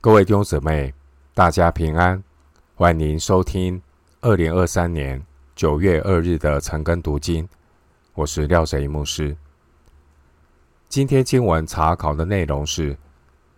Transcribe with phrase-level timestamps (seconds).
[0.00, 0.94] 各位弟兄姊妹，
[1.34, 2.22] 大家平安，
[2.76, 3.82] 欢迎收听
[4.20, 5.20] 二零二三年
[5.56, 7.48] 九月二日的晨更读经。
[8.14, 9.36] 我是廖哲一牧师。
[10.88, 12.96] 今天经文查考的内容是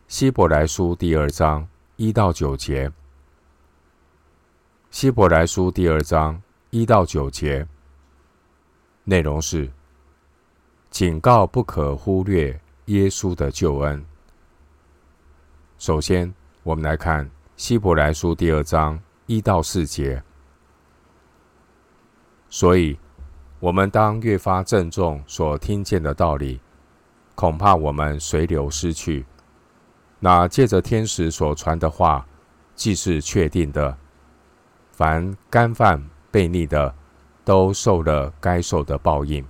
[0.09, 2.91] 希伯来书第二章一到九节。
[4.91, 7.69] 希伯来书第二章一到九节
[9.05, 9.71] 内容是
[10.89, 14.03] 警告，不可忽略耶稣的救恩。
[15.81, 16.31] 首先，
[16.63, 20.23] 我们来看希伯来书第二章一到四节。
[22.51, 22.99] 所以，
[23.61, 26.61] 我们当越发郑重所听见的道理，
[27.35, 29.25] 恐怕我们随流失去。
[30.19, 32.27] 那借着天使所传的话，
[32.75, 33.97] 既是确定的，
[34.93, 36.95] 凡干犯悖逆的，
[37.43, 39.43] 都受了该受的报应。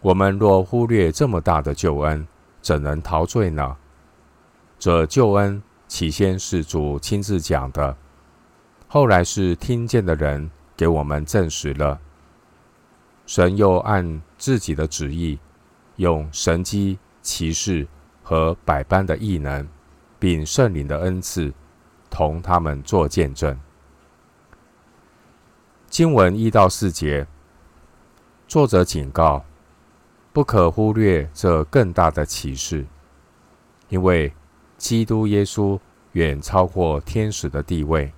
[0.00, 2.26] 我们若忽略这么大的救恩，
[2.62, 3.76] 怎能陶醉呢？
[4.84, 7.96] 这救恩起先是主亲自讲的，
[8.86, 11.98] 后来是听见的人给我们证实了。
[13.24, 15.38] 神又按自己的旨意，
[15.96, 17.88] 用神迹、奇事
[18.22, 19.66] 和百般的异能，
[20.18, 21.54] 并圣灵的恩赐，
[22.10, 23.58] 同他们作见证。
[25.88, 27.26] 经文一到四节，
[28.46, 29.46] 作者警告，
[30.34, 32.84] 不可忽略这更大的启示，
[33.88, 34.30] 因为。
[34.84, 35.80] 基督耶稣
[36.12, 38.12] 远超过天使的地位，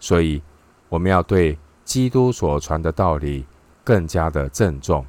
[0.00, 0.42] 所以
[0.88, 3.44] 我们要对基督所传的道理
[3.84, 5.04] 更加的郑重。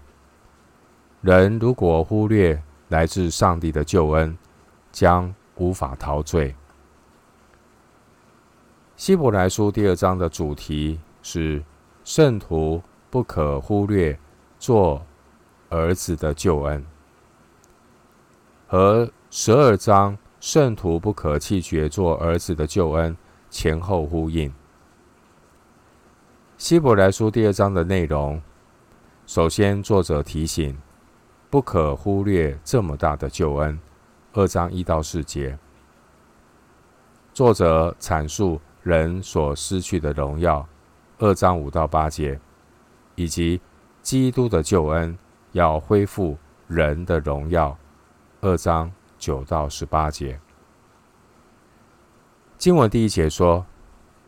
[1.22, 4.38] 人如果忽略来自上帝的救恩，
[4.92, 6.54] 将无法陶醉。
[8.98, 11.64] 希伯来书第二章的主题是
[12.04, 14.20] 圣徒不可忽略
[14.60, 15.02] 做
[15.70, 16.86] 儿子的救恩，
[18.68, 20.18] 和十二章。
[20.40, 23.18] 圣徒不可弃绝做儿子的救恩，
[23.50, 24.54] 前后呼应。
[26.58, 28.40] 希伯来书第二章的内容，
[29.26, 30.78] 首先作者提醒，
[31.50, 33.80] 不可忽略这么大的救恩。
[34.34, 35.58] 二章一到四节，
[37.34, 40.68] 作者阐述人所失去的荣耀。
[41.18, 42.40] 二章五到八节，
[43.16, 43.60] 以及
[44.04, 45.18] 基督的救恩
[45.54, 47.76] 要恢复人的荣耀。
[48.42, 48.92] 二章。
[49.18, 50.40] 九到十八节，
[52.58, 53.66] 经文第一节说：“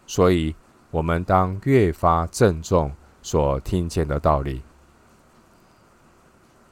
[0.08, 0.56] 所以
[0.92, 2.92] 我们当越发郑重
[3.22, 4.64] 所听见的道理。”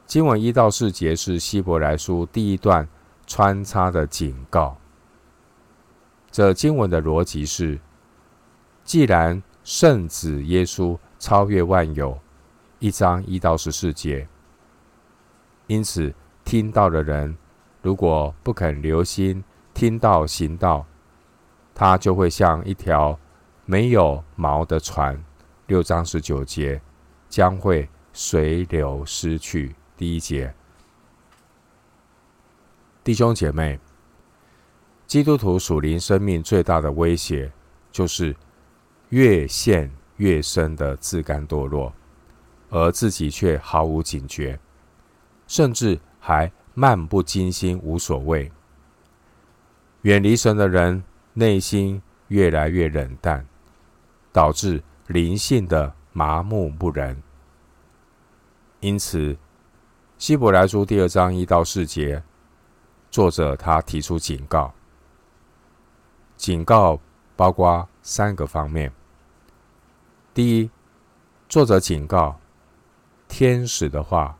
[0.05, 2.87] 经文一到四节是希伯来书第一段
[3.25, 4.77] 穿插的警告。
[6.31, 7.79] 这经文的逻辑是：
[8.83, 12.19] 既然圣子耶稣超越万有，
[12.79, 14.27] 一章一到十四节，
[15.67, 16.13] 因此
[16.43, 17.37] 听到的人。
[17.87, 19.41] 如果不肯留心
[19.73, 20.85] 听道行道，
[21.73, 23.17] 他就会像一条
[23.63, 25.17] 没有锚的船。
[25.67, 26.81] 六章十九节
[27.29, 29.73] 将会随流失去。
[29.95, 30.53] 第一节，
[33.05, 33.79] 弟兄姐妹，
[35.05, 37.49] 基督徒属灵生命最大的威胁，
[37.89, 38.35] 就是
[39.11, 41.93] 越陷越深的自甘堕落，
[42.69, 44.59] 而自己却毫无警觉，
[45.47, 46.51] 甚至还。
[46.79, 48.51] 漫不经心，无所谓。
[50.03, 53.43] 远离神的人，内心越来越冷淡，
[54.31, 57.19] 导致灵性的麻木不仁。
[58.79, 59.35] 因此，
[60.19, 62.21] 希伯来书第二章一到四节，
[63.09, 64.71] 作者他提出警告。
[66.35, 66.99] 警告
[67.35, 68.93] 包括三个方面。
[70.31, 70.69] 第一，
[71.49, 72.39] 作者警告，
[73.27, 74.37] 天使的话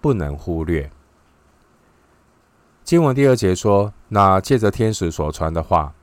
[0.00, 0.88] 不能忽略。
[2.92, 5.94] 经文第二节说：“那借着天使所传的话，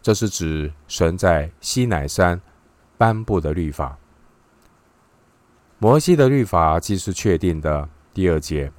[0.00, 2.40] 这是指神在西乃山
[2.96, 3.98] 颁布的律法。
[5.78, 8.72] 摩西的律法既是确定的，第二节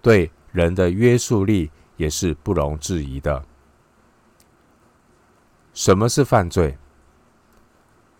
[0.00, 3.44] 对人的约束力也是不容置疑的。
[5.74, 6.78] 什么是犯罪？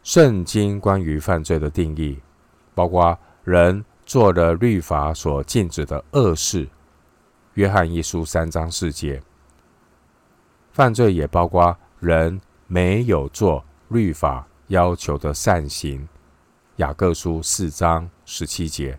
[0.02, 2.20] 圣经关于犯罪的定义，
[2.74, 6.68] 包括人做了律法所禁止的恶事。”
[7.54, 9.22] 约翰一书三章四节，
[10.72, 16.08] 犯罪也包括人没有做律法要求的善行。
[16.76, 18.99] 雅各书四章十七节，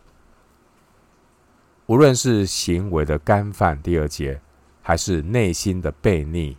[1.87, 4.39] 无论是行为的干犯，第二节，
[4.83, 6.55] 还是内心的悖逆。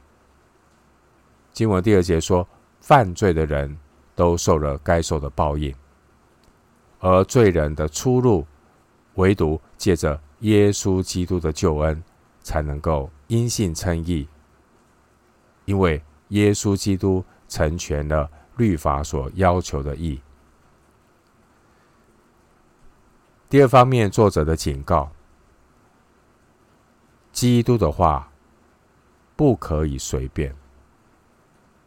[1.52, 2.46] 经文第二节说，
[2.80, 3.78] 犯罪的人
[4.16, 5.72] 都受了该受的报应，
[6.98, 8.44] 而罪人的出路，
[9.14, 10.20] 唯独借着。
[10.44, 12.02] 耶稣基督的救恩
[12.42, 14.28] 才能够因信称义，
[15.64, 20.20] 因为耶稣基督成全了律法所要求的义。
[23.48, 25.10] 第二方面，作者的警告：
[27.32, 28.30] 基督的话
[29.36, 30.54] 不可以随便。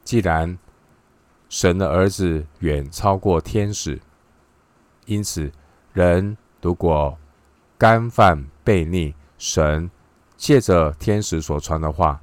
[0.03, 0.57] 既然
[1.47, 4.01] 神的儿子远超过天使，
[5.05, 5.51] 因此
[5.93, 7.15] 人如果
[7.77, 9.89] 干犯悖逆，神
[10.35, 12.19] 借着天使所传的话，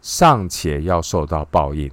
[0.00, 1.90] 尚且要受到报应。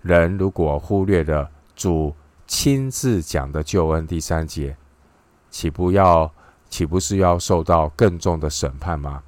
[0.00, 2.14] 人如果忽略了主
[2.46, 4.76] 亲自讲的救恩第三节，
[5.50, 6.32] 岂不要
[6.70, 9.22] 岂不是要受到更重的审判吗？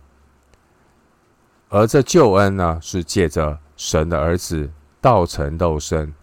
[1.68, 4.70] 而这救恩呢，是借着神的儿子
[5.00, 6.14] 道成肉身，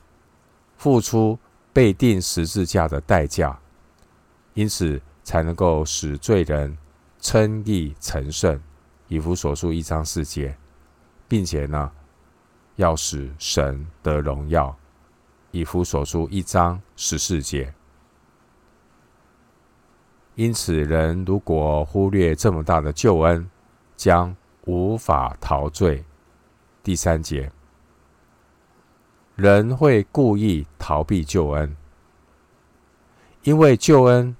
[0.75, 1.37] 付出
[1.71, 3.59] 被钉十字架的代价，
[4.53, 6.77] 因此才能够使罪人
[7.19, 8.57] 称义成圣。
[9.09, 10.55] 以弗所书一章四节，
[11.27, 11.91] 并且呢，
[12.77, 14.73] 要使神得荣耀。
[15.51, 17.73] 以弗所书一章十四节。
[20.35, 23.49] 因此，人如果忽略这么大的救恩，
[23.97, 24.33] 将
[24.63, 26.05] 无法逃罪。
[26.81, 27.51] 第三节，
[29.35, 31.75] 人会故意逃避救恩，
[33.43, 34.33] 因为救恩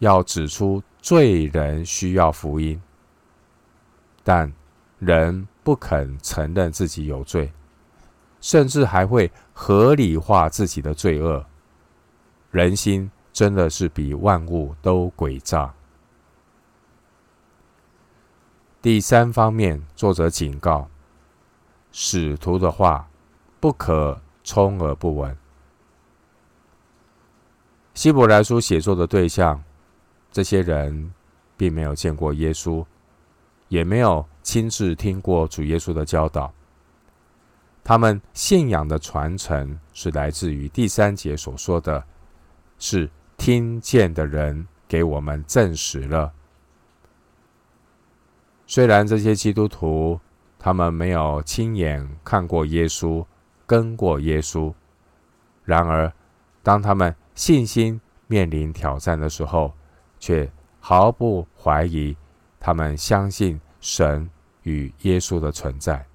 [0.00, 2.82] 要指出罪人需要福音，
[4.22, 4.52] 但
[4.98, 7.50] 人不肯承认自己有罪，
[8.42, 11.46] 甚至还会合理化自己的罪恶。
[12.50, 13.10] 人心。
[13.32, 15.72] 真的是比万物都诡诈。
[18.82, 20.90] 第三方面，作者警告：
[21.92, 23.08] 使徒的话
[23.60, 25.34] 不可充耳不闻。
[27.94, 29.62] 希伯来书写作的对象，
[30.30, 31.12] 这些人
[31.56, 32.84] 并没有见过耶稣，
[33.68, 36.52] 也没有亲自听过主耶稣的教导。
[37.82, 42.04] 他们信仰的传承是来自于第三节所说的，
[42.78, 43.10] 是。
[43.42, 46.30] 听见的人给我们证实了。
[48.66, 50.20] 虽然这些基督徒
[50.58, 53.24] 他们没有亲眼看过耶稣，
[53.66, 54.74] 跟过耶稣，
[55.64, 56.12] 然而
[56.62, 59.72] 当他们信心面临挑战的时候，
[60.20, 62.16] 却毫不怀疑，
[62.60, 64.30] 他们相信神
[64.62, 66.06] 与耶稣的存在，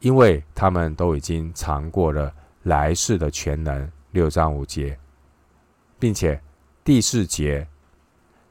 [0.00, 2.32] 因为他们都已经尝过了
[2.62, 3.92] 来世的全能。
[4.12, 4.98] 六章五节。
[5.98, 6.40] 并且
[6.84, 7.66] 第四节，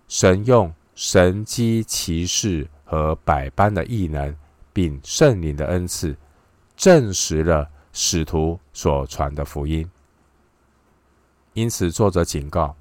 [0.07, 4.36] 神用神迹奇事和百般的异能，
[4.74, 6.16] 并圣灵的恩赐，
[6.75, 9.90] 证实了使徒所传的福音。
[11.54, 12.75] 因此，作者警告：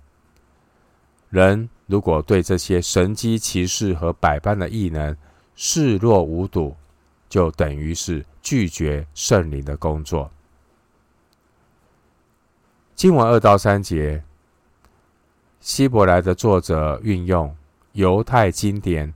[1.30, 5.16] 人如果对这些神迹奇事和百般的异能
[5.54, 6.76] 视若无睹，
[7.28, 10.30] 就等于是拒绝圣灵的工作。
[12.94, 14.22] 经文二到三节。
[15.58, 17.56] 希伯来的作者运用
[17.92, 19.12] 犹太经典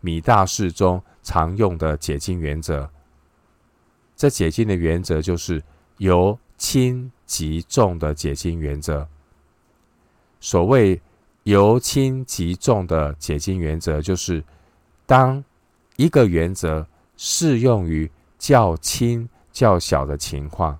[0.00, 2.90] 米大士中常用的解经原则。
[4.16, 5.62] 这解经的原则就是
[5.98, 9.06] 由轻及重的解经原则。
[10.40, 11.00] 所谓
[11.44, 14.44] 由轻及重的解经原则，就是
[15.06, 15.42] 当
[15.96, 16.86] 一个原则
[17.16, 20.78] 适用于较轻较小的情况，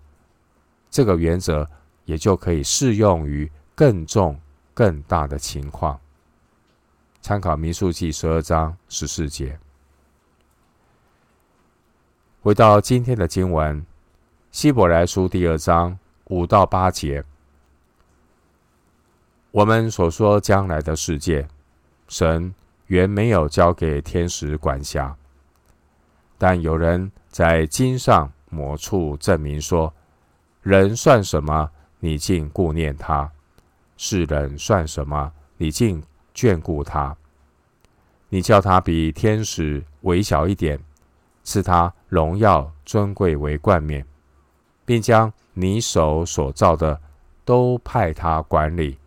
[0.91, 1.67] 这个原则
[2.05, 4.39] 也就可以适用于更重。
[4.77, 6.01] 更大的情况，
[7.23, 9.57] 参考民数记十二章十四节。
[12.43, 13.87] 回到今天的经文，
[14.51, 17.25] 希伯来书第二章五到八节，
[19.55, 21.47] 我们所说将来的世界，
[22.09, 22.53] 神
[22.89, 25.17] 原没有交给天使管辖，
[26.37, 29.95] 但有人在经上某处证明说：
[30.61, 31.71] 人算什么？
[32.01, 33.31] 你竟顾念他。
[33.97, 35.33] 世人算什么？
[35.57, 36.03] 你竟
[36.35, 37.17] 眷顾他？
[38.31, 40.77] 你叫他比天使微小一点，
[41.45, 44.05] 赐他荣耀尊贵为冠冕，
[44.85, 47.01] 并将你手所造的
[47.45, 48.99] 都派他管理，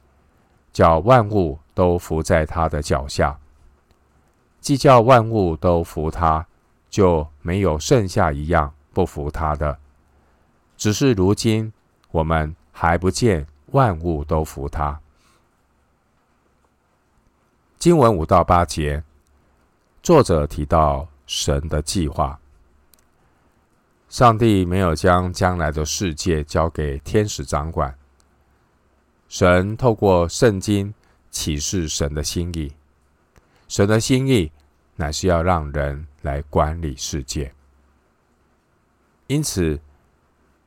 [0.77, 3.39] 叫万物都伏在他的脚下。
[4.61, 6.45] 既叫万物都服他，
[6.87, 9.79] 就没有剩下一样不服他的。
[10.77, 11.73] 只是如今
[12.11, 13.47] 我们还不见。
[13.71, 15.01] 万物都服他。
[17.79, 19.03] 经文五到八节，
[20.03, 22.39] 作者提到神的计划。
[24.09, 27.97] 上帝没有将将来的世界交给天使掌管。
[29.27, 30.93] 神透过圣经
[31.29, 32.71] 启示神的心意。
[33.67, 34.51] 神的心意
[34.95, 37.53] 乃是要让人来管理世界。
[39.27, 39.79] 因此，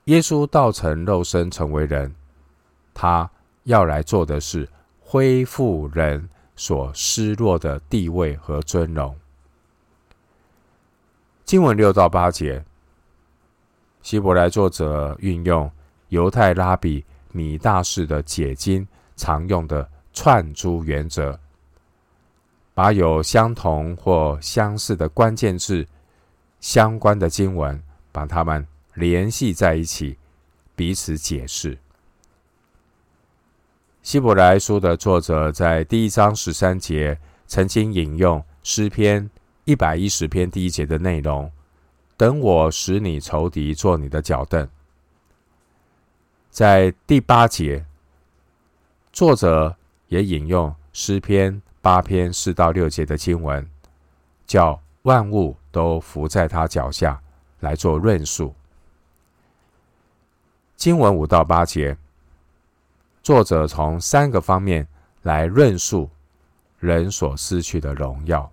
[0.05, 2.15] 耶稣道成肉身成为人，
[2.93, 3.31] 他
[3.65, 4.69] 要来做的是
[5.01, 9.17] 恢复人所失落的地位和尊荣。
[11.47, 12.63] 经文六到八节，
[14.03, 15.71] 希伯来作者运用
[16.11, 21.39] 犹太拉比米大士的解经常用的串珠原则，
[22.75, 25.87] 把有相同或相似的关键字
[26.61, 30.19] 相关的经文，把它们联系在一起，
[30.75, 31.79] 彼此解释。
[34.03, 39.31] 希伯来书的作者在第一章十三节曾经引用诗篇
[39.65, 41.51] 一百一十篇第一节的内容
[42.17, 44.67] ：“等我使你仇敌做你的脚凳。”
[46.51, 47.87] 在第八节，
[49.13, 49.77] 作者
[50.09, 53.65] 也引用诗篇八篇四到六节的经文，
[54.47, 57.23] 叫万物都伏在他脚下，
[57.61, 58.53] 来做论述。
[60.77, 61.97] 经文五到八节，
[63.23, 64.89] 作者从三个方面
[65.23, 66.11] 来论述
[66.81, 68.51] 人所失去的荣耀。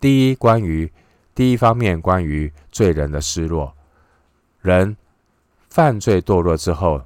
[0.00, 0.90] 第一，关于
[1.34, 3.76] 第一方面，关于罪人的失落，
[4.62, 4.96] 人。
[5.70, 7.00] 犯罪堕落之后，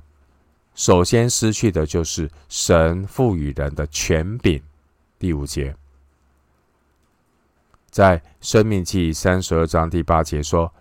[0.74, 4.62] 首先失去的就是神赋予人的权柄。
[5.18, 5.76] 第五节，
[7.90, 10.72] 在《生命记》三十二章第八节说：“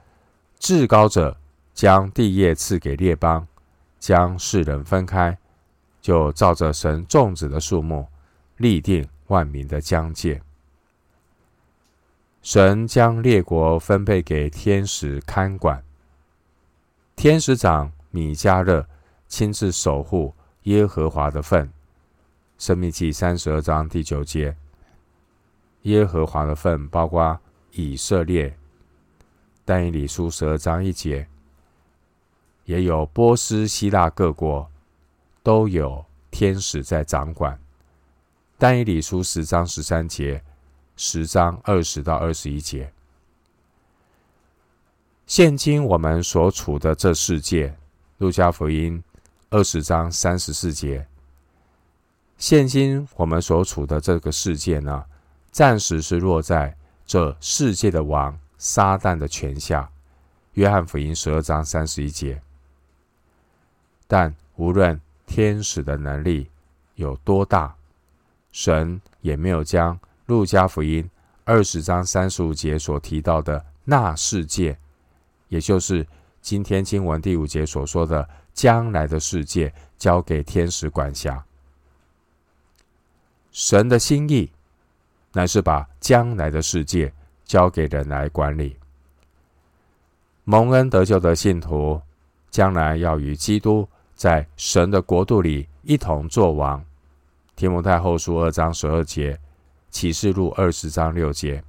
[0.60, 1.36] 至高者
[1.74, 3.46] 将地业赐给列邦，
[4.00, 5.38] 将世人分开，
[6.02, 8.08] 就照着神种子的数目
[8.58, 10.42] 立定万民的疆界。
[12.42, 15.84] 神将列国分配给天使看管。”
[17.16, 18.86] 天使长米迦勒
[19.28, 21.72] 亲自守护耶和华的份，
[22.58, 24.56] 申命记三十二章第九节。
[25.84, 27.40] 耶和华的份包括
[27.72, 28.58] 以色列，
[29.66, 31.28] 但以理书十二章一节，
[32.66, 34.70] 也有波斯、希腊各国
[35.42, 37.60] 都有天使在掌管。
[38.58, 40.42] 但以理书十章十三节，
[40.96, 42.94] 十章二十到二十一节。
[45.26, 47.74] 现今我们所处的这世界，
[48.18, 49.02] 路加福音
[49.50, 51.08] 二十章三十四节。
[52.38, 55.06] 现今我们所处的这个世界呢，
[55.50, 56.76] 暂时是落在
[57.06, 59.90] 这世界的王撒旦的权下。
[60.54, 62.40] 约翰福音十二章三十一节。
[64.06, 66.50] 但无论天使的能力
[66.96, 67.74] 有多大，
[68.52, 71.10] 神也没有将路加福音
[71.46, 74.78] 二十章三十五节所提到的那世界。
[75.54, 76.04] 也就是
[76.42, 81.46] 今天经文第五节所说的将来的世界，交给天使管辖。
[83.52, 84.52] 神的心意
[85.32, 87.14] 乃是把将来的世界
[87.46, 88.76] 交给人来管理。
[90.44, 92.02] 蒙恩得救的信徒，
[92.50, 96.84] 将来要与基督在神的国度里一同作王。
[97.56, 99.40] 提摩太后书二章十二节，
[99.92, 101.64] 启示录二十章六节，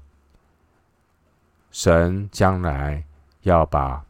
[1.71, 3.05] 神将来。
[3.45, 4.05] 要把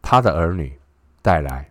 [0.00, 0.78] 他的儿女
[1.20, 1.70] 带来，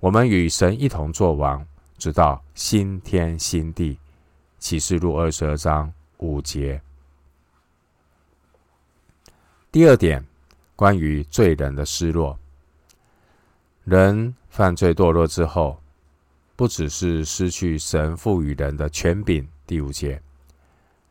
[0.00, 1.66] 我们与神一同作王，
[1.96, 3.98] 直到新天新地。
[4.58, 6.80] 启示录二十二章五节。
[9.70, 10.24] 第二点，
[10.74, 12.38] 关于罪人的失落，
[13.84, 15.78] 人犯罪堕落之后，
[16.56, 19.46] 不只是失去神赋予人的权柄。
[19.66, 20.22] 第五节，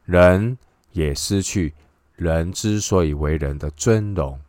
[0.05, 0.57] 人
[0.93, 1.71] 也失去
[2.15, 4.39] 人之所以为人的尊荣。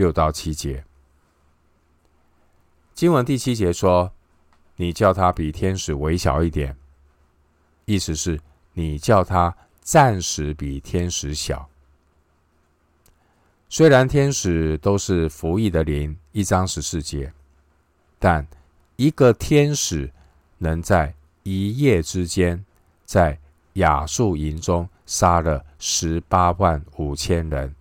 [0.00, 0.82] 六到七节，
[2.94, 4.10] 经文第七节说
[4.76, 6.74] ：“你叫他比天使微小一点。”
[7.84, 8.40] 意思是
[8.72, 11.68] 你叫他暂时比天使小。
[13.68, 17.30] 虽然天使都是服役的灵，一章十四节，
[18.18, 18.46] 但
[18.96, 20.10] 一个天使
[20.56, 22.64] 能在一夜之间，
[23.04, 23.38] 在
[23.74, 27.74] 亚述营中杀了十八万五千人。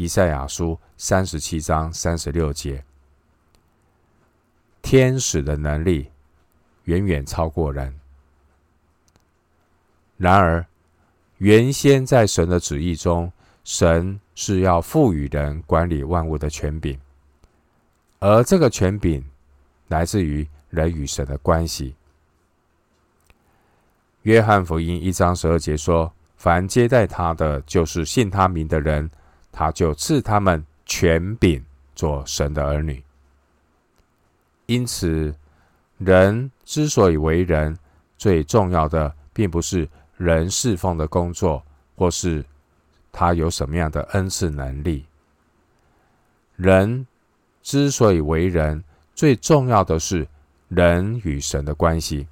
[0.00, 2.82] 以赛亚书三十七章三十六节，
[4.80, 6.10] 天使的能力
[6.84, 7.94] 远远超过人。
[10.16, 10.64] 然而，
[11.36, 13.30] 原先在神的旨意中，
[13.62, 16.98] 神是要赋予人管理万物的权柄，
[18.20, 19.22] 而这个权柄
[19.88, 21.94] 来自于人与神的关系。
[24.22, 29.10] 约翰福音一章十二节说：“凡接待他的，就是信他名的人。”
[29.52, 31.64] 他就赐他们权柄
[31.94, 33.02] 做神的儿女。
[34.66, 35.34] 因此，
[35.98, 37.76] 人之所以为人，
[38.16, 41.62] 最重要的并不是人侍奉的工作，
[41.96, 42.44] 或是
[43.10, 45.04] 他有什么样的恩赐能力。
[46.56, 47.06] 人
[47.62, 48.82] 之所以为人，
[49.14, 50.26] 最重要的是
[50.68, 52.26] 人与神的关系，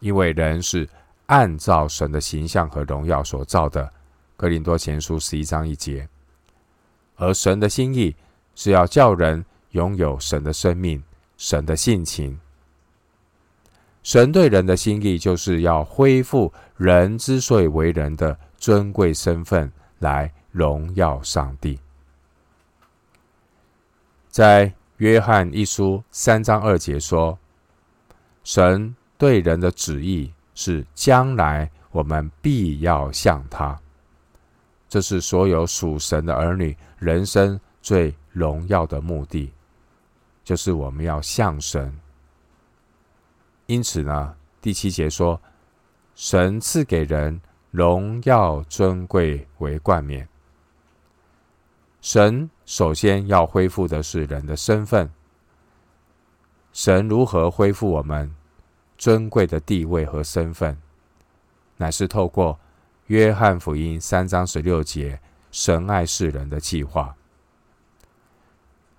[0.00, 0.88] 因为人是
[1.26, 3.90] 按照神的形象和荣耀所造的。
[4.38, 6.08] 哥林多前书十一章一节，
[7.16, 8.14] 而神的心意
[8.54, 11.02] 是要叫人拥有神的生命、
[11.36, 12.38] 神的性情。
[14.04, 21.76] 神对人的心意，就是要恢复人之所以为人的尊贵身份，来荣耀上帝。
[24.28, 27.36] 在约翰一书三章二节说
[28.44, 33.76] ：“神对人的旨意是，将来我们必要向他。”
[34.88, 39.52] 这是所有属神的儿女人生最荣耀的目的，
[40.42, 41.94] 就是我们要像神。
[43.66, 45.38] 因此呢，第七节说，
[46.14, 47.38] 神赐给人
[47.70, 50.26] 荣耀尊贵为冠冕。
[52.00, 55.10] 神首先要恢复的是人的身份。
[56.72, 58.34] 神如何恢复我们
[58.96, 60.78] 尊贵的地位和身份，
[61.76, 62.58] 乃是透过
[63.08, 67.14] 约翰福音三章十六节，神爱世人的计划。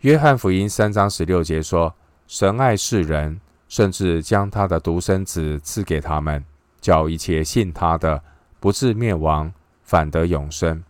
[0.02, 1.96] 约翰福音三章十六节说，
[2.28, 3.42] 神爱世人。
[3.70, 6.44] 甚至将他的独生子赐给他们，
[6.82, 8.24] 叫一切信他的
[8.60, 10.84] 不至灭亡，反得永生。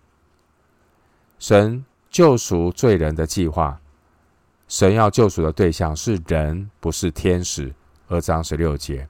[1.40, 3.82] 神救赎罪人的计划，
[4.70, 7.76] 神要救赎的对象是人，不是天使。
[8.08, 9.10] 二章十六节。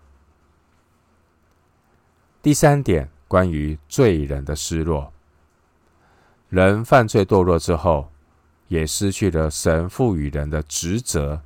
[2.42, 5.14] 第三点，关于罪人的失落，
[6.50, 8.10] 人犯罪堕落之后，
[8.70, 11.40] 也失去了神赋予人的职责。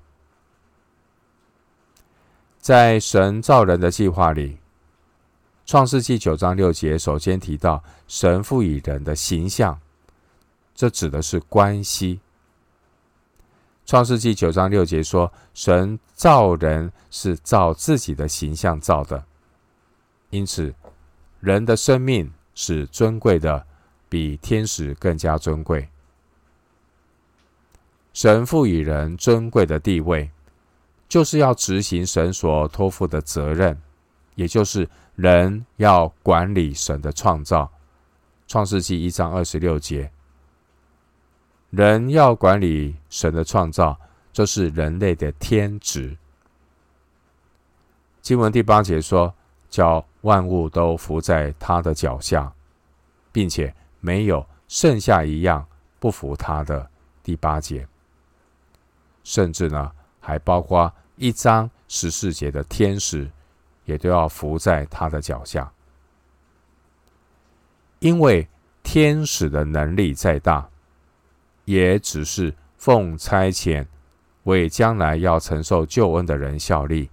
[2.58, 4.52] 在神造人的计划里，
[5.66, 9.78] 《创世纪》九章六节首先提到神赋予人的形象，
[10.74, 12.16] 这指的是关系。
[13.86, 19.26] 《创世纪》九章六节说，神造人是照自己的形象造的，
[20.30, 20.74] 因此
[21.44, 23.68] 人的生命是尊贵的，
[24.08, 25.90] 比天使更加尊贵。
[28.14, 30.32] 神赋予人尊贵的地位。
[31.10, 33.80] 就是要执行神所托付的责任，
[34.34, 37.72] 也就是人要管理神的创造。
[38.48, 40.12] 创世纪一章二十六节，
[41.70, 43.96] 人要管理神的创造，
[44.32, 46.18] 这是人类的天职。
[48.24, 49.36] 经文第八节说，
[49.74, 52.54] 叫万物都伏在他的脚下，
[53.32, 55.68] 并且没有剩下一样
[56.00, 56.88] 不服他的。
[57.24, 57.88] 第八节，
[59.24, 60.94] 甚至呢，还包括。
[61.16, 63.28] 一章十四节的天使
[63.86, 65.72] 也都要伏在他的脚下，
[67.98, 68.48] 因为
[68.84, 70.70] 天使的能力再大，
[71.66, 73.88] 也只是奉差遣
[74.44, 77.10] 为将来要承受救恩的人效力。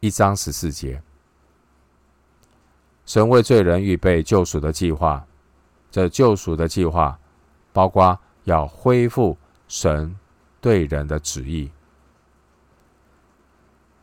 [0.00, 1.02] 一章十四节，
[3.06, 5.24] 神为罪人预备救赎的计划，
[5.90, 7.18] 这救赎的计划
[7.72, 9.36] 包括要恢复
[9.68, 10.16] 神
[10.60, 11.70] 对人的旨意。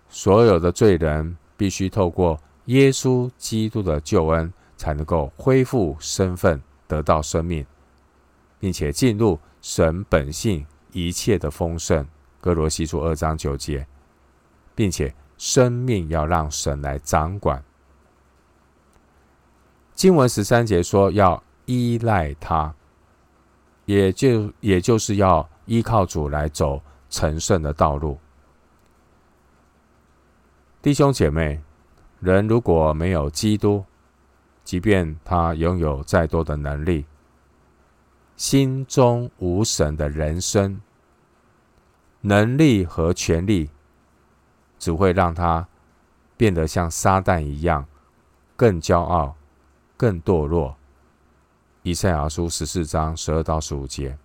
[0.07, 7.65] 所有的罪人必须透过耶稣基督的救恩，才能够恢复身份，得到生命，
[8.59, 12.05] 并且进入神本性一切的丰盛。
[12.39, 13.87] 哥罗西书二章九节，
[14.75, 17.63] 并且生命要让神来掌管。
[20.01, 22.73] 经文十三节说要依赖他，
[23.85, 28.17] 也就也就是要依靠主来走成圣的道路。
[30.81, 31.61] 弟兄姐妹，
[32.19, 33.85] 人如果没有基督，
[34.63, 37.05] 即便他拥有再多的能力，
[38.35, 40.81] 心中无神的人生，
[42.21, 43.69] 能力和权力，
[44.79, 45.67] 只会让他
[46.35, 47.85] 变得像撒旦一样，
[48.55, 49.35] 更骄傲、
[50.01, 50.75] 更堕落。
[51.83, 54.17] 以赛亚书十四章十二到十五节，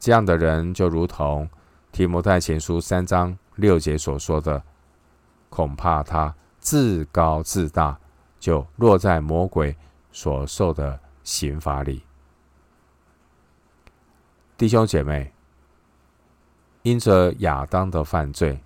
[0.00, 1.46] 这样的人就如同
[1.92, 4.62] 提摩太前书三章六节所说的。
[5.50, 7.98] 恐怕他自高自大，
[8.40, 9.76] 就落在魔鬼
[10.10, 12.02] 所受的刑罚里。
[14.56, 15.30] 弟兄姐妹，
[16.80, 18.64] 因着亚当的犯罪，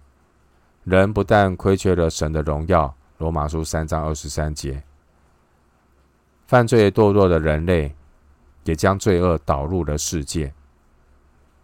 [0.84, 4.82] 人不但亏缺了神的荣耀，罗马书三章二十三节，
[6.48, 7.94] 犯罪堕落的人类
[8.64, 10.50] 也将罪恶导入了世界，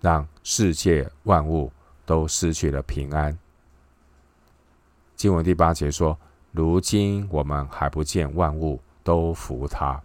[0.02, 1.72] 让世界万物
[2.04, 3.38] 都失去了平安。
[5.16, 6.18] 经文第八节说
[6.52, 10.02] ：“如今我们还不见万物都服他。”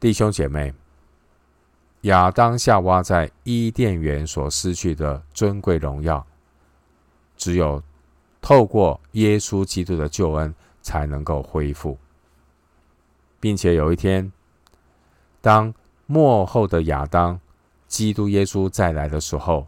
[0.00, 0.74] 弟兄姐妹，
[2.00, 6.26] 亚当夏娃在伊甸园所失去的尊贵荣耀，
[7.36, 7.80] 只有
[8.40, 11.96] 透过耶稣基督的救恩才能够恢复，
[13.38, 14.30] 并且有一天，
[15.40, 15.72] 当
[16.06, 17.38] 末后的亚当
[17.86, 19.66] 基督耶稣再来的时候，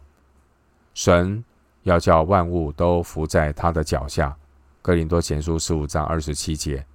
[0.93, 1.43] 神
[1.83, 4.35] 要叫万物都伏在他的脚下。
[4.81, 6.85] 哥林多前书十五章二十七节。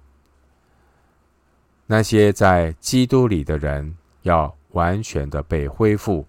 [1.87, 6.25] 那些在基督里的人，要完全的被恢复，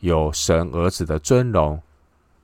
[0.00, 1.80] 有神儿子的尊荣，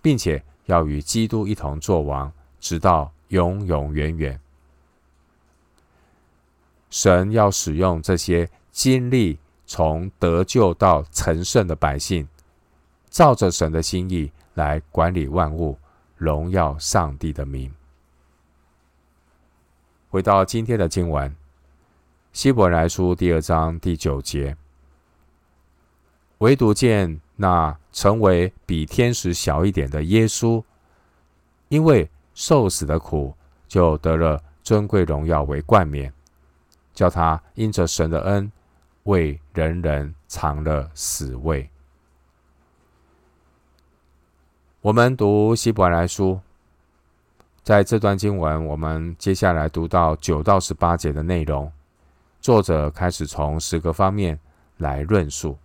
[0.00, 4.40] 并且要与基督一同作王，直到永永远远。
[6.94, 12.28] 神要使用这些经历从得救到成圣的百姓，
[13.10, 15.76] 照着神的心意来管理万物，
[16.16, 17.68] 荣耀上帝的名。
[20.08, 21.34] 回到今天的经文。
[22.32, 24.56] 希伯来书第二章第九节，
[26.38, 30.62] 唯独见那成为比天使小一点的耶稣，
[31.70, 33.34] 因为受死的苦，
[33.66, 36.12] 就得了尊贵荣耀为冠冕，
[36.94, 38.50] 叫他因着神的恩，
[39.02, 41.68] 为人人尝了死味。
[44.80, 46.40] 我们读希伯来书，
[47.62, 51.70] 在这段经文，我们接下来读到九到十八节的内容。
[52.40, 54.38] 作者开始从十个方面
[54.76, 55.58] 来论述，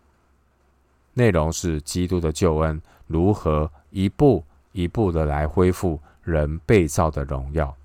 [1.13, 7.76] 内容是基督的救恩如何一步一步的来恢复人被造的荣耀。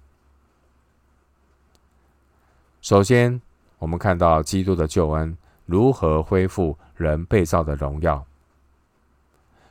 [2.85, 3.41] 首先，
[3.79, 8.23] 我们看到基督的救恩如何恢复人被造的荣耀。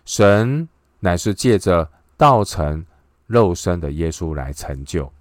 [0.04, 0.68] 神
[1.00, 2.84] 乃是借着道成
[3.28, 5.14] 肉身的耶稣来成就。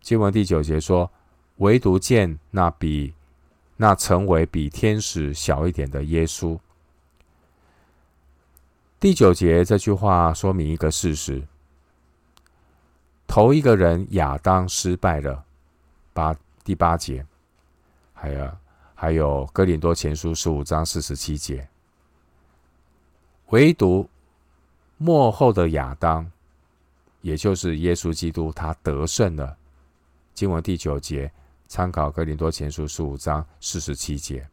[0.00, 1.08] 经文第九节说。
[1.58, 3.14] 唯独见那比
[3.78, 6.58] 那成为比天使小一点的耶稣。
[9.00, 11.42] 第九节这句话说明一个事实：
[13.26, 15.45] 头一个人亚当失败了。
[16.16, 17.24] 八第八节，
[18.14, 18.56] 还有
[18.94, 21.68] 还有哥林多前书十五章四十七节，
[23.50, 24.08] 唯独
[24.96, 26.32] 末后的亚当，
[27.20, 29.58] 也就是耶稣基督，他得胜了。
[30.32, 31.30] 经文第九节。
[31.68, 34.48] 参考《哥林多前书》十五章四十七节，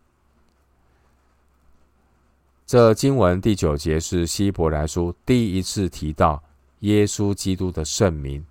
[2.65, 6.41] 这经文第九节是希伯来书第一次提到
[6.79, 8.43] 耶稣基督的圣名。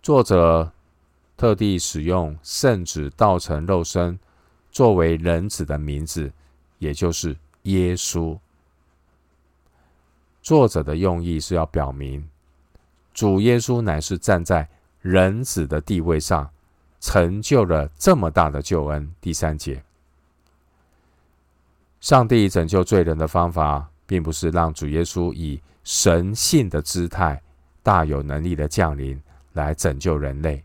[0.00, 0.72] 作者
[1.36, 4.18] 特地使用圣子道成肉身
[4.70, 6.32] 作为人子的名字，
[6.78, 8.38] 也就是耶稣。
[10.42, 12.28] 作者的用意是要表明，
[13.12, 14.68] 主耶稣乃是站在
[15.00, 16.50] 人子的地位上。
[16.98, 19.14] 成就了这么大的救恩。
[19.20, 19.84] 第三节，
[22.00, 27.40] 上帝拯救罪人的方法，并不是让主耶稣以神性的姿态、
[27.82, 29.20] 大有能力的降临
[29.52, 30.64] 来拯救人类。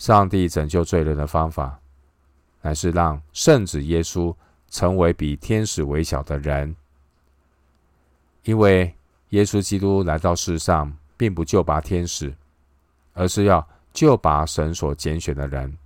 [0.00, 1.78] 上帝拯救罪人的方法，
[2.62, 4.34] 乃是让圣子耶稣
[4.70, 6.74] 成为比天使微小的人，
[8.44, 8.92] 因为
[9.28, 12.34] 耶稣基督来到世上，并不救拔天使，
[13.14, 13.64] 而是要。
[13.92, 15.76] 就拔神所拣选的人，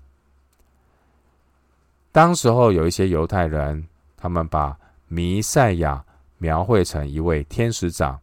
[2.13, 6.05] 当时候有一些犹太人，他们把弥赛亚
[6.37, 8.21] 描绘成一位天使长。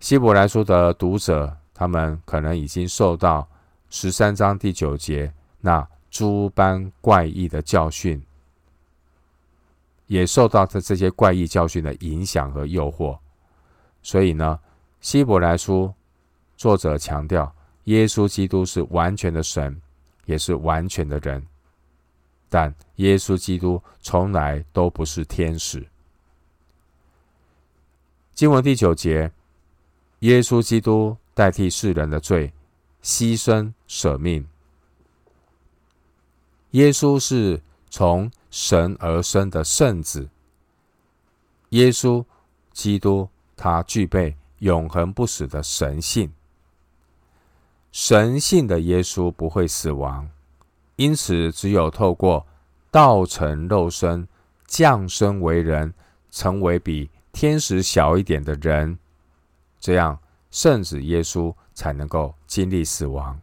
[0.00, 3.48] 希伯来书的读者，他们可能已经受到
[3.90, 8.22] 十三章第九节那诸般怪异的教训，
[10.06, 13.18] 也受到这这些怪异教训的影响和诱惑，
[14.02, 14.58] 所以呢，
[15.00, 15.92] 希伯来书
[16.56, 17.52] 作者强调。
[17.84, 19.80] 耶稣基督是完全的神，
[20.26, 21.44] 也是完全的人，
[22.48, 25.84] 但耶稣基督从来都不是天使。
[28.34, 29.32] 经文第九节，
[30.20, 32.52] 耶稣基督代替世人的罪，
[33.02, 34.46] 牺牲舍命。
[36.70, 40.28] 耶稣是从神而生的圣子，
[41.70, 42.24] 耶稣
[42.72, 46.30] 基督他具备永恒不死的神性。
[47.90, 50.30] 神性的耶稣不会死亡，
[50.94, 52.46] 因此只有透过
[52.92, 54.28] 道成肉身、
[54.68, 55.92] 降生为人，
[56.30, 58.96] 成为比天使小一点的人，
[59.80, 60.16] 这样
[60.52, 63.36] 圣子耶稣才能够经历死亡。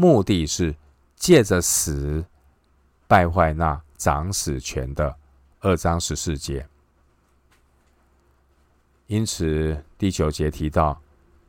[0.00, 0.72] 目的是
[1.16, 2.24] 借着死
[3.08, 5.16] 败坏那掌死权的
[5.58, 6.64] 二章十四节。
[9.08, 10.98] 因此第九节提到。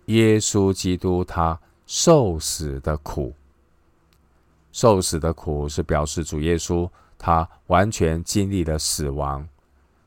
[0.09, 3.31] 耶稣基督他受死的苦，
[4.71, 9.47] 受死的苦是表示主耶稣他完全经历了死亡，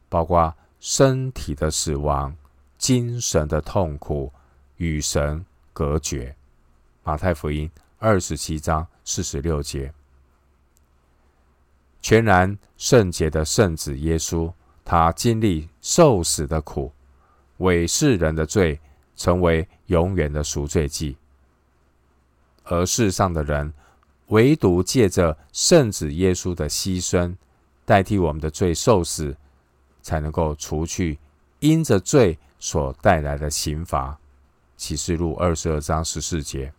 [0.08, 2.36] 包括身体的死亡、
[2.76, 4.32] 精神的痛苦、
[4.78, 6.34] 与神隔绝。
[7.04, 7.70] 马太福音
[8.02, 9.94] 二十七章四十六节，
[12.00, 14.52] 全然圣洁的圣子耶稣，
[14.84, 16.90] 他经历受死的苦，
[17.58, 18.80] 为世人的罪
[19.14, 21.16] 成为永远的赎罪祭，
[22.64, 23.72] 而世上的人，
[24.26, 27.36] 唯独借着圣子耶稣的牺牲，
[27.84, 29.36] 代替我们的罪受死，
[30.02, 31.20] 才能够除去
[31.60, 34.18] 因着罪所带来的刑罚。
[34.76, 36.72] 启示录二十二章十四节，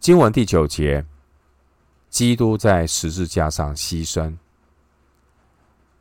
[0.00, 1.04] 经文第九节，
[2.08, 4.34] 基督在十字架上牺牲，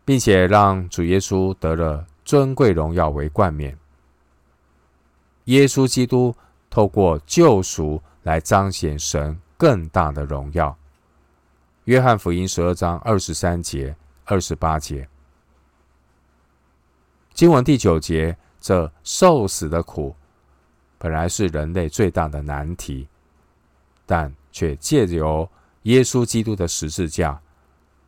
[0.05, 3.77] 并且让主耶稣得了尊贵荣耀为冠冕。
[5.45, 6.33] 耶稣基督
[6.69, 10.73] 透过救赎来彰显神更大的荣耀。
[11.83, 15.05] 约翰福音十二章二十三节、二十八节，
[17.33, 18.37] 经文第九节。
[18.61, 20.13] 这受死的苦，
[20.97, 23.07] 本来是人类最大的难题，
[24.09, 25.47] 但却借由
[25.83, 27.39] 耶稣基督的十字架，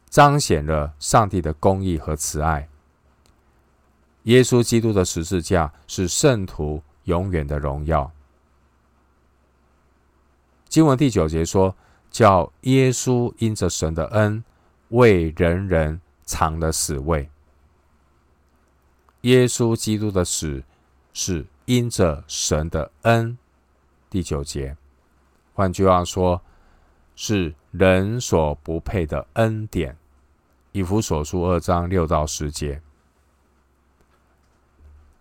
[0.10, 2.68] 彰显了上帝的公义和慈爱。
[4.24, 8.12] 耶稣基督的十字架是圣徒永远的荣耀。
[10.68, 11.76] 经文第九节说
[12.10, 14.44] ：“叫耶稣因着神的恩，
[14.90, 17.30] 为人人尝了死味。”
[19.22, 20.64] 耶稣基督的死
[21.14, 23.38] 是因着神的恩，
[24.10, 24.76] 第九节，
[25.54, 26.42] 换句话说，
[27.16, 29.98] 是人所不配的恩典。
[30.72, 32.82] 以弗所书二章六到十节，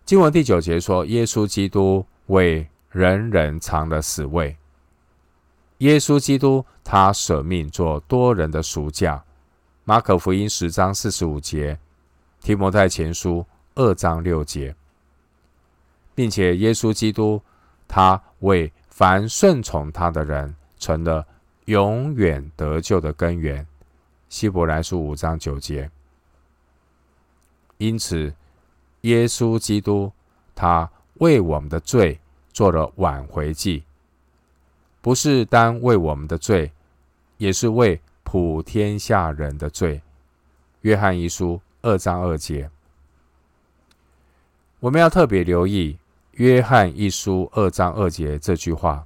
[0.05, 4.55] 经文第九节说，耶稣基督为人人尝了死味。
[5.79, 9.23] 耶稣基督他舍命做多人的赎价。
[9.83, 11.77] 马可福音十章四十五节，
[12.41, 13.45] 提摩太前书。
[13.73, 14.75] 二章六节，
[16.13, 17.41] 并且耶稣基督，
[17.87, 21.25] 他为凡顺从他的人成了
[21.65, 23.65] 永远得救的根源。
[24.29, 25.89] 希伯来书五章九节。
[27.77, 28.31] 因此，
[29.01, 30.11] 耶稣基督
[30.53, 32.19] 他为我们的罪
[32.53, 33.83] 做了挽回祭，
[35.01, 36.71] 不是单为我们的罪，
[37.37, 40.01] 也是为普天下人的罪。
[40.81, 42.69] 约翰一书二章二节。
[44.79, 45.93] 我们要特别留意
[46.41, 49.05] 《约翰一书》二章二节这句话。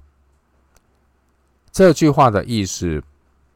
[1.70, 3.04] 这句话的意思，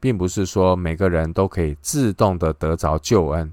[0.02, 3.48] 并不是说每个人都可以自动的得着救恩。《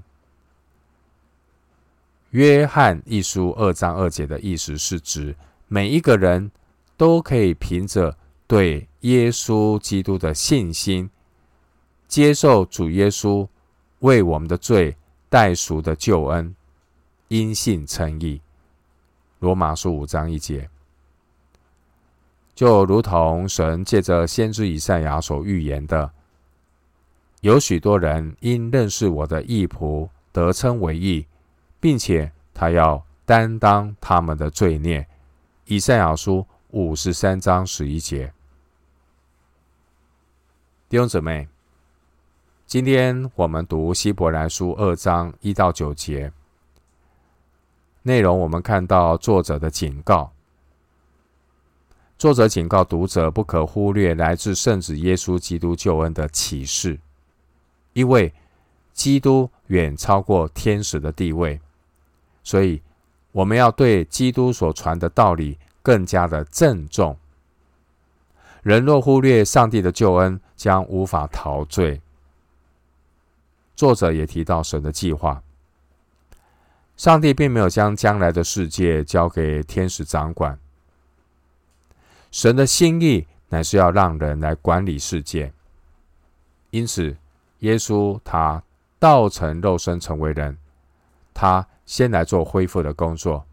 [2.31, 5.33] 约翰一书》二章二节的意思是指
[5.69, 6.51] 每一个人
[6.97, 11.09] 都可以凭着对耶稣基督的信心，
[12.09, 13.47] 接受主耶稣
[13.99, 14.97] 为我们的罪
[15.29, 16.53] 代赎的救恩，
[17.29, 18.41] 因信称义。
[19.39, 20.67] 罗马书五章一节，
[22.55, 26.11] 就如同神借着先知以赛亚所预言的，
[27.41, 31.27] 有许多人因认识我的义仆得称为义，
[31.79, 35.07] 并且他要担当他们的罪孽。
[35.65, 38.33] 以赛亚书五十三章十一节，
[40.89, 41.47] 弟兄姊妹，
[42.65, 46.31] 今天我们读希伯来书二章一到九节。
[48.07, 50.31] 内容我们看到作者的警告，
[52.17, 56.97] 作者警告读者不可忽略来自圣子耶稣基督救恩的启示，
[57.91, 58.33] 因为
[58.93, 61.59] 基督远超过天使的地位，
[62.45, 62.81] 所以
[63.33, 67.17] 我们要对基督所传的道理更加的郑重。
[68.63, 72.01] 人若忽略上帝的救恩，将无法陶醉。
[73.75, 75.43] 作者也提到神的计划。
[76.97, 80.59] 上帝并没有将将来的世界交给天使掌管，
[82.31, 85.53] 神的心意乃是要让人来管理世界。
[86.71, 87.15] 因此，
[87.59, 88.61] 耶稣他
[88.97, 90.57] 道成肉身成为人，
[91.35, 93.45] 他先来做恢复的工作。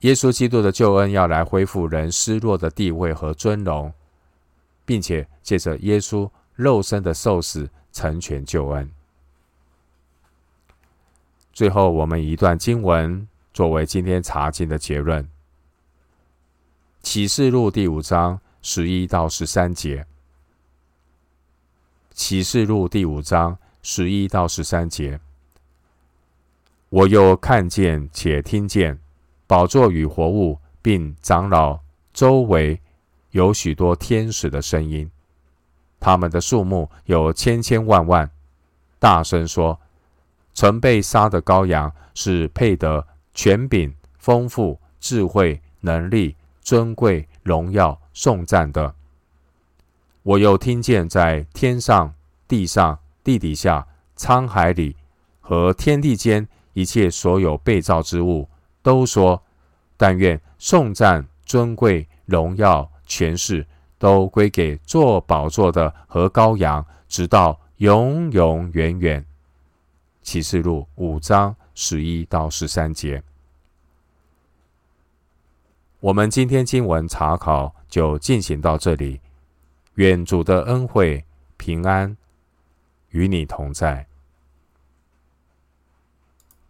[0.00, 3.92] 耶稣基督的救恩要来恢复人失落的地位和尊荣，
[4.84, 8.88] 并且借着耶稣肉身的受死成全救恩。
[11.54, 15.28] 最后，我们一段经文作为今天查经的结论：
[17.00, 20.04] 启示录第五章十一到十三节。
[22.10, 25.20] 启示录第五章十一到十三节，
[26.88, 28.98] 我又看见且听见
[29.46, 31.78] 宝座与活物并长老
[32.12, 32.80] 周围
[33.30, 35.08] 有许多天使的声音，
[36.00, 38.28] 他们的数目有千千万万，
[38.98, 39.80] 大声说
[40.54, 48.94] ：“曾被杀的羔羊是配得权柄、丰富、智慧、能力、尊贵、荣耀、颂赞的。”
[50.22, 52.14] 我又听见在天上、
[52.48, 53.86] 地上、地底下、
[54.16, 54.96] 沧海里
[55.40, 58.48] 和天地间一切所有被造之物，
[58.80, 59.42] 都说
[59.98, 63.66] ：“但愿颂赞、尊贵、荣耀。”权势
[63.98, 69.22] 都归给坐宝座的和羔羊，直到永永远远。
[70.24, 73.22] 启示录五章十一到十三节。
[76.00, 79.20] 我们今天经文查考就进行到这里。
[79.94, 81.24] 愿主的恩惠
[81.56, 82.16] 平安
[83.10, 84.04] 与你同在。